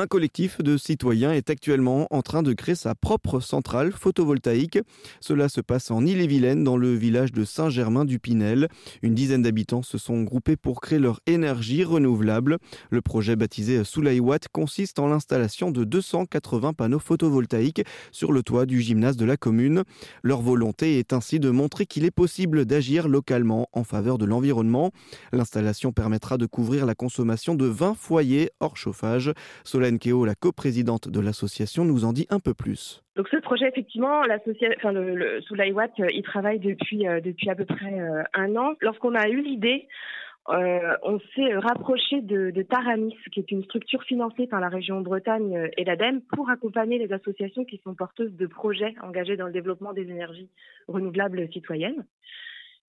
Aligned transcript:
Un 0.00 0.06
collectif 0.06 0.62
de 0.62 0.78
citoyens 0.78 1.30
est 1.32 1.50
actuellement 1.50 2.06
en 2.08 2.22
train 2.22 2.42
de 2.42 2.54
créer 2.54 2.74
sa 2.74 2.94
propre 2.94 3.38
centrale 3.38 3.92
photovoltaïque. 3.92 4.78
Cela 5.20 5.50
se 5.50 5.60
passe 5.60 5.90
en 5.90 6.06
Ille-et-Vilaine, 6.06 6.64
dans 6.64 6.78
le 6.78 6.94
village 6.94 7.32
de 7.32 7.44
Saint-Germain-du-Pinel. 7.44 8.68
Une 9.02 9.14
dizaine 9.14 9.42
d'habitants 9.42 9.82
se 9.82 9.98
sont 9.98 10.22
groupés 10.22 10.56
pour 10.56 10.80
créer 10.80 10.98
leur 10.98 11.20
énergie 11.26 11.84
renouvelable. 11.84 12.56
Le 12.88 13.02
projet 13.02 13.36
baptisé 13.36 13.84
Soulaiwatt 13.84 14.48
consiste 14.48 14.98
en 14.98 15.06
l'installation 15.06 15.70
de 15.70 15.84
280 15.84 16.72
panneaux 16.72 16.98
photovoltaïques 16.98 17.84
sur 18.10 18.32
le 18.32 18.42
toit 18.42 18.64
du 18.64 18.80
gymnase 18.80 19.18
de 19.18 19.26
la 19.26 19.36
commune. 19.36 19.84
Leur 20.22 20.40
volonté 20.40 20.98
est 20.98 21.12
ainsi 21.12 21.40
de 21.40 21.50
montrer 21.50 21.84
qu'il 21.84 22.06
est 22.06 22.10
possible 22.10 22.64
d'agir 22.64 23.06
localement 23.06 23.68
en 23.74 23.84
faveur 23.84 24.16
de 24.16 24.24
l'environnement. 24.24 24.92
L'installation 25.34 25.92
permettra 25.92 26.38
de 26.38 26.46
couvrir 26.46 26.86
la 26.86 26.94
consommation 26.94 27.54
de 27.54 27.66
20 27.66 27.94
foyers 27.98 28.48
hors 28.60 28.78
chauffage. 28.78 29.34
La 30.26 30.34
coprésidente 30.34 31.08
de 31.08 31.20
l'association, 31.20 31.84
nous 31.84 32.04
en 32.04 32.12
dit 32.12 32.26
un 32.30 32.38
peu 32.38 32.54
plus. 32.54 33.02
Donc 33.16 33.28
ce 33.28 33.38
projet, 33.38 33.66
effectivement, 33.68 34.20
enfin, 34.20 34.92
le, 34.92 35.14
le 35.16 35.40
Soulaiwatt, 35.42 35.92
euh, 35.98 36.06
il 36.14 36.22
travaille 36.22 36.60
depuis, 36.60 37.08
euh, 37.08 37.20
depuis 37.20 37.50
à 37.50 37.54
peu 37.54 37.64
près 37.64 37.98
euh, 38.00 38.22
un 38.34 38.54
an. 38.56 38.74
Lorsqu'on 38.80 39.14
a 39.14 39.28
eu 39.28 39.42
l'idée, 39.42 39.88
on 40.48 41.20
s'est 41.34 41.54
rapproché 41.54 42.22
de, 42.22 42.50
de, 42.50 42.62
Taramis, 42.62 43.16
qui 43.32 43.40
est 43.40 43.50
une 43.52 43.62
structure 43.64 44.02
financée 44.02 44.46
par 44.46 44.60
la 44.60 44.68
région 44.68 45.00
Bretagne 45.00 45.70
et 45.76 45.84
l'ADEME, 45.84 46.22
pour 46.34 46.50
accompagner 46.50 46.98
les 46.98 47.12
associations 47.12 47.64
qui 47.64 47.80
sont 47.84 47.94
porteuses 47.94 48.34
de 48.34 48.46
projets 48.46 48.94
engagés 49.02 49.36
dans 49.36 49.46
le 49.46 49.52
développement 49.52 49.92
des 49.92 50.02
énergies 50.02 50.48
renouvelables 50.88 51.48
citoyennes. 51.52 52.04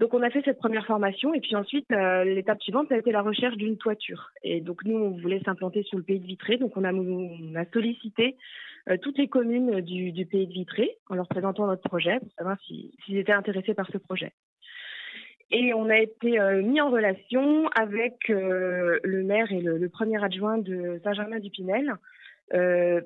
Donc 0.00 0.14
on 0.14 0.22
a 0.22 0.30
fait 0.30 0.40
cette 0.46 0.58
première 0.58 0.86
formation 0.86 1.34
et 1.34 1.40
puis 1.40 1.54
ensuite 1.54 1.84
euh, 1.92 2.24
l'étape 2.24 2.62
suivante 2.62 2.88
ça 2.88 2.94
a 2.94 2.98
été 2.98 3.12
la 3.12 3.20
recherche 3.20 3.56
d'une 3.56 3.76
toiture. 3.76 4.30
Et 4.42 4.62
donc 4.62 4.82
nous 4.86 4.96
on 4.96 5.10
voulait 5.10 5.42
s'implanter 5.44 5.82
sur 5.82 5.98
le 5.98 6.04
pays 6.04 6.18
de 6.18 6.26
Vitré, 6.26 6.56
donc 6.56 6.74
on 6.78 6.84
a, 6.84 7.64
sollicité 7.70 8.38
euh, 8.88 8.96
toutes 8.96 9.18
les 9.18 9.28
communes 9.28 9.82
du, 9.82 10.24
pays 10.24 10.46
de 10.46 10.52
Vitré 10.52 10.96
en 11.10 11.16
leur 11.16 11.28
présentant 11.28 11.66
notre 11.66 11.82
projet 11.82 12.18
pour 12.18 12.32
savoir 12.32 12.56
s'ils 12.62 13.18
étaient 13.18 13.32
intéressés 13.32 13.74
par 13.74 13.88
ce 13.92 13.98
projet. 13.98 14.32
Et 15.50 15.74
on 15.74 15.90
a 15.90 15.98
été 15.98 16.40
euh, 16.40 16.62
mis 16.62 16.80
en 16.80 16.88
relation 16.88 17.68
avec 17.76 18.28
le 18.28 19.22
maire 19.22 19.52
et 19.52 19.60
le, 19.60 19.86
premier 19.90 20.24
adjoint 20.24 20.56
de 20.56 20.98
Saint-Germain-du-Pinel 21.04 21.94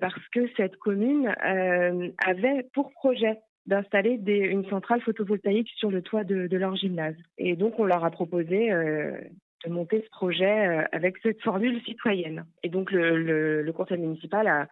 parce 0.00 0.28
que 0.32 0.48
cette 0.56 0.76
commune 0.76 1.34
avait 2.24 2.62
pour 2.72 2.92
projet 2.92 3.40
d'installer 3.66 4.20
une 4.26 4.68
centrale 4.68 5.00
photovoltaïque 5.00 5.70
sur 5.76 5.90
le 5.90 6.02
toit 6.02 6.24
de, 6.24 6.48
leur 6.56 6.76
gymnase. 6.76 7.16
Et 7.38 7.56
donc, 7.56 7.78
on 7.78 7.84
leur 7.84 8.04
a 8.04 8.10
proposé 8.10 8.70
euh, 8.70 9.16
de 9.64 9.70
monter 9.70 10.02
ce 10.04 10.10
projet 10.10 10.66
euh, 10.66 10.82
avec 10.92 11.16
cette 11.22 11.40
formule 11.42 11.80
citoyenne. 11.82 12.44
Et 12.62 12.68
donc, 12.68 12.90
le, 12.92 13.70
conseil 13.74 13.98
municipal 13.98 14.46
a, 14.46 14.68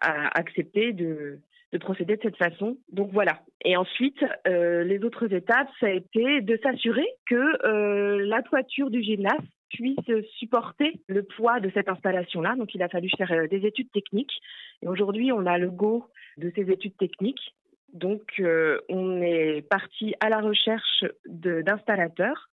accepté 0.00 0.92
de, 0.92 1.38
de, 1.72 1.78
procéder 1.78 2.16
de 2.16 2.22
cette 2.22 2.36
façon. 2.36 2.76
Donc 2.90 3.12
voilà. 3.12 3.40
Et 3.64 3.76
ensuite, 3.76 4.22
euh, 4.48 4.82
les 4.82 5.02
autres 5.04 5.32
étapes, 5.32 5.68
ça 5.78 5.86
a 5.86 5.90
été 5.90 6.40
de 6.40 6.58
s'assurer 6.62 7.06
que 7.26 8.18
la 8.18 8.42
toiture 8.42 8.90
du 8.90 9.02
gymnase 9.02 9.40
puisse 9.70 9.96
supporter 10.38 11.00
le 11.06 11.22
poids 11.22 11.60
de 11.60 11.70
cette 11.72 11.88
installation-là. 11.88 12.56
Donc 12.56 12.74
il 12.74 12.82
a 12.82 12.88
fallu 12.88 13.08
faire 13.16 13.48
des 13.48 13.64
études 13.64 13.90
techniques. 13.92 14.40
Et 14.82 14.88
aujourd'hui, 14.88 15.30
on 15.30 15.46
a 15.46 15.58
le 15.58 15.70
go 15.70 16.06
de 16.36 16.50
ces 16.54 16.70
études 16.70 16.96
techniques. 16.96 17.54
Donc, 17.94 18.22
euh, 18.40 18.80
on 18.88 19.22
est 19.22 19.62
parti 19.62 20.14
à 20.20 20.28
la 20.28 20.40
recherche 20.40 21.04
d'installateurs 21.26 22.50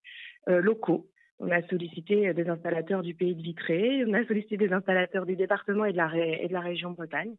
euh, 0.49 0.61
locaux. 0.61 1.07
On 1.39 1.51
a 1.51 1.63
sollicité 1.69 2.35
des 2.35 2.49
installateurs 2.51 3.01
du 3.01 3.15
pays 3.15 3.35
de 3.35 3.41
Vitré, 3.41 4.05
on 4.07 4.13
a 4.13 4.23
sollicité 4.27 4.59
des 4.59 4.75
installateurs 4.75 5.25
du 5.25 5.37
département 5.37 5.87
et 5.87 5.93
de 5.93 5.97
la, 5.97 6.11
et 6.15 6.47
de 6.47 6.57
région 6.57 6.91
Bretagne. 6.91 7.35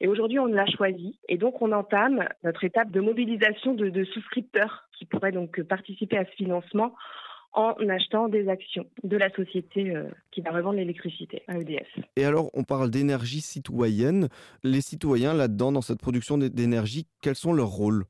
Et 0.00 0.08
aujourd'hui, 0.08 0.38
on 0.38 0.46
l'a 0.46 0.64
choisi. 0.64 1.18
Et 1.28 1.36
donc, 1.36 1.60
on 1.60 1.72
entame 1.72 2.26
notre 2.42 2.64
étape 2.64 2.90
de 2.90 3.00
mobilisation 3.00 3.74
de, 3.74 3.90
de 3.90 4.04
souscripteurs 4.04 4.88
qui 4.96 5.04
pourraient 5.04 5.30
donc 5.30 5.62
participer 5.64 6.16
à 6.16 6.24
ce 6.24 6.30
financement 6.30 6.94
en 7.54 7.74
achetant 7.88 8.28
des 8.28 8.48
actions 8.48 8.84
de 9.04 9.16
la 9.16 9.30
société 9.30 9.94
euh, 9.94 10.08
qui 10.32 10.40
va 10.40 10.50
revendre 10.50 10.76
l'électricité 10.76 11.42
à 11.46 11.58
EDF. 11.58 11.86
Et 12.16 12.24
alors, 12.24 12.50
on 12.54 12.64
parle 12.64 12.90
d'énergie 12.90 13.40
citoyenne. 13.40 14.28
Les 14.64 14.80
citoyens, 14.80 15.34
là-dedans, 15.34 15.72
dans 15.72 15.80
cette 15.80 16.00
production 16.00 16.36
d'énergie, 16.36 17.06
quels 17.22 17.36
sont 17.36 17.52
leurs 17.52 17.68
rôles? 17.68 18.04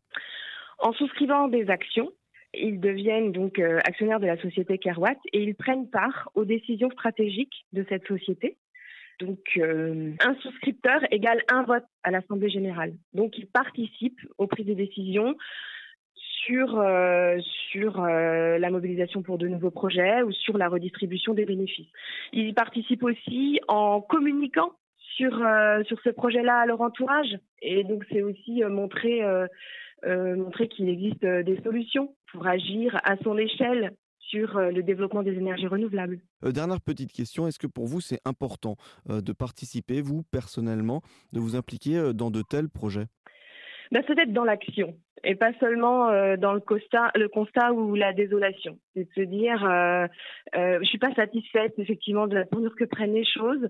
En 0.78 0.92
souscrivant 0.92 1.48
des 1.48 1.68
actions, 1.68 2.10
ils 2.54 2.80
deviennent 2.80 3.32
donc 3.32 3.58
euh, 3.58 3.80
actionnaires 3.84 4.20
de 4.20 4.26
la 4.26 4.40
société 4.40 4.78
Kerwatt 4.78 5.18
et 5.32 5.42
ils 5.42 5.54
prennent 5.54 5.88
part 5.90 6.30
aux 6.34 6.44
décisions 6.44 6.90
stratégiques 6.90 7.66
de 7.72 7.84
cette 7.88 8.06
société. 8.06 8.56
Donc, 9.20 9.38
euh, 9.58 10.12
un 10.24 10.34
souscripteur 10.36 11.00
égale 11.12 11.42
un 11.48 11.62
vote 11.62 11.84
à 12.02 12.10
l'Assemblée 12.10 12.50
générale. 12.50 12.94
Donc, 13.12 13.38
ils 13.38 13.46
participent 13.46 14.20
aux 14.38 14.46
prises 14.46 14.66
de 14.66 14.74
décision 14.74 15.36
sur, 16.44 16.78
euh, 16.78 17.38
euh, 17.76 18.58
la 18.58 18.70
mobilisation 18.70 19.22
pour 19.22 19.38
de 19.38 19.48
nouveaux 19.48 19.70
projets 19.70 20.22
ou 20.22 20.32
sur 20.32 20.58
la 20.58 20.68
redistribution 20.68 21.34
des 21.34 21.44
bénéfices. 21.44 21.88
Ils 22.32 22.54
participent 22.54 23.04
aussi 23.04 23.60
en 23.68 24.00
communiquant 24.00 24.72
sur, 25.16 25.42
euh, 25.42 25.82
sur 25.84 26.00
ce 26.02 26.10
projet-là 26.10 26.60
à 26.60 26.66
leur 26.66 26.80
entourage. 26.80 27.38
Et 27.62 27.84
donc, 27.84 28.04
c'est 28.10 28.22
aussi 28.22 28.62
montrer, 28.64 29.22
montrer 30.06 30.68
qu'il 30.68 30.88
existe 30.88 31.24
des 31.24 31.60
solutions 31.62 32.14
pour 32.30 32.46
agir 32.46 33.00
à 33.04 33.16
son 33.18 33.38
échelle 33.38 33.92
sur 34.18 34.58
le 34.58 34.82
développement 34.82 35.22
des 35.22 35.34
énergies 35.34 35.66
renouvelables. 35.66 36.20
dernière 36.42 36.80
petite 36.80 37.12
question, 37.12 37.46
est-ce 37.46 37.58
que 37.58 37.66
pour 37.66 37.86
vous 37.86 38.00
c'est 38.00 38.20
important 38.24 38.76
de 39.08 39.32
participer, 39.32 40.02
vous 40.02 40.22
personnellement, 40.30 41.02
de 41.32 41.40
vous 41.40 41.56
impliquer 41.56 42.12
dans 42.12 42.30
de 42.30 42.42
tels 42.42 42.68
projets? 42.68 43.06
Bah, 43.92 44.00
C'est 44.06 44.14
d'être 44.14 44.32
dans 44.32 44.44
l'action 44.44 44.94
et 45.24 45.34
pas 45.34 45.52
seulement 45.58 46.08
euh, 46.10 46.36
dans 46.36 46.52
le 46.52 46.60
constat, 46.60 47.10
le 47.14 47.28
constat 47.28 47.72
ou 47.72 47.94
la 47.94 48.12
désolation. 48.12 48.78
C'est 48.94 49.04
de 49.04 49.12
se 49.14 49.20
dire, 49.22 49.64
euh, 49.64 50.06
euh, 50.54 50.78
je 50.80 50.84
suis 50.84 50.98
pas 50.98 51.14
satisfaite 51.14 51.74
effectivement 51.78 52.26
de 52.26 52.34
la 52.34 52.44
tournure 52.44 52.74
que 52.76 52.84
prennent 52.84 53.14
les 53.14 53.24
choses. 53.24 53.68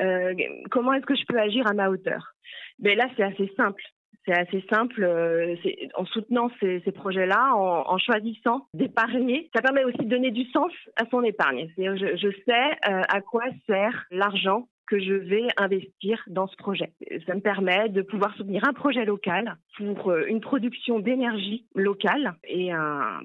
Euh, 0.00 0.34
comment 0.70 0.92
est-ce 0.92 1.06
que 1.06 1.14
je 1.14 1.24
peux 1.26 1.38
agir 1.38 1.66
à 1.66 1.74
ma 1.74 1.88
hauteur? 1.88 2.34
Mais 2.80 2.94
là, 2.94 3.06
c'est 3.16 3.22
assez 3.22 3.50
simple. 3.56 3.82
C'est 4.26 4.36
assez 4.36 4.64
simple. 4.68 5.04
Euh, 5.04 5.54
en 5.94 6.04
soutenant 6.04 6.50
ces, 6.58 6.80
ces 6.84 6.92
projets-là, 6.92 7.54
en, 7.54 7.84
en, 7.88 7.98
choisissant 7.98 8.66
d'épargner, 8.74 9.48
ça 9.54 9.62
permet 9.62 9.84
aussi 9.84 9.98
de 9.98 10.08
donner 10.10 10.32
du 10.32 10.44
sens 10.50 10.72
à 10.96 11.04
son 11.10 11.22
épargne. 11.22 11.68
Je, 11.78 12.16
je 12.16 12.28
sais 12.44 12.90
euh, 12.90 13.02
à 13.08 13.20
quoi 13.20 13.44
sert 13.66 14.06
l'argent 14.10 14.66
que 14.86 14.98
je 14.98 15.14
vais 15.14 15.46
investir 15.56 16.22
dans 16.28 16.46
ce 16.46 16.56
projet. 16.56 16.92
Ça 17.26 17.34
me 17.34 17.40
permet 17.40 17.88
de 17.88 18.02
pouvoir 18.02 18.34
soutenir 18.36 18.62
un 18.68 18.72
projet 18.72 19.04
local 19.04 19.56
pour 19.76 20.10
euh, 20.10 20.24
une 20.26 20.40
production 20.40 21.00
d'énergie 21.00 21.66
locale 21.74 22.36
et 22.44 22.70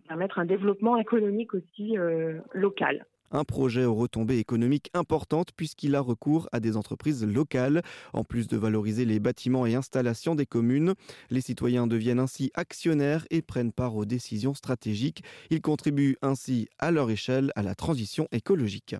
permettre 0.08 0.40
un 0.40 0.46
développement 0.46 0.98
économique 0.98 1.54
aussi 1.54 1.98
euh, 1.98 2.40
local 2.54 3.06
un 3.32 3.44
projet 3.44 3.86
aux 3.86 3.96
retombées 3.96 4.40
économiques 4.40 4.92
importantes 4.94 5.52
puisqu'il 5.56 5.96
a 5.96 6.02
recours 6.02 6.50
à 6.52 6.60
des 6.60 6.78
entreprises 6.78 7.26
locales. 7.26 7.82
En 8.14 8.24
plus 8.24 8.48
de 8.48 8.58
valoriser 8.58 9.06
les 9.06 9.20
bâtiments 9.20 9.66
et 9.66 9.76
installations 9.76 10.36
des 10.36 10.46
communes, 10.46 10.94
les 11.30 11.42
citoyens 11.42 11.88
deviennent 11.88 12.20
ainsi 12.20 12.52
actionnaires 12.56 13.26
et 13.30 13.42
prennent 13.42 13.72
part 13.72 13.96
aux 13.96 14.06
décisions 14.06 14.54
stratégiques. 14.54 15.24
Ils 15.50 15.62
contribuent 15.62 16.18
ainsi 16.22 16.68
à 16.78 16.92
leur 16.92 17.10
échelle 17.10 17.52
à 17.56 17.64
la 17.64 17.76
transition 17.76 18.28
écologique. 18.32 18.96